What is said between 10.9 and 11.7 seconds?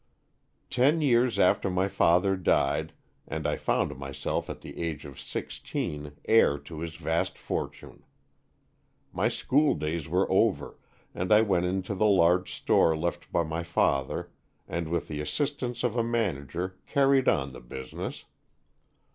and I went